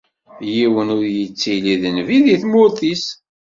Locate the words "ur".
0.97-1.05